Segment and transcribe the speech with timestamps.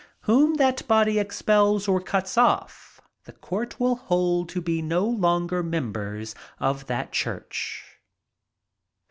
[0.21, 5.61] Whom that body expels or cuts off, the court will hold to be no longer
[5.61, 7.85] members of that church.